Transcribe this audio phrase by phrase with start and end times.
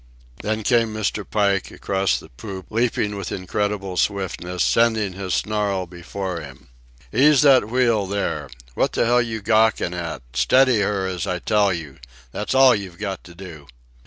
[0.41, 1.23] Then came Mr.
[1.29, 6.69] Pike, across the poop, leaping with incredible swiftness, sending his snarl before him.
[7.13, 8.49] "Ease that wheel there!
[8.73, 10.23] What the hell you gawkin' at?
[10.33, 11.99] Steady her as I tell you.
[12.31, 13.67] That's all you got to do!"